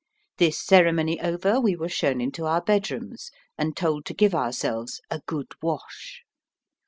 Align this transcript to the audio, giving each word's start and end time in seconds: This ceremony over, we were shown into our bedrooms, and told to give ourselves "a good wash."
This 0.39 0.59
ceremony 0.59 1.21
over, 1.21 1.59
we 1.59 1.75
were 1.75 1.87
shown 1.87 2.21
into 2.21 2.47
our 2.47 2.63
bedrooms, 2.63 3.29
and 3.55 3.77
told 3.77 4.03
to 4.05 4.15
give 4.15 4.33
ourselves 4.33 4.99
"a 5.11 5.21
good 5.27 5.51
wash." 5.61 6.23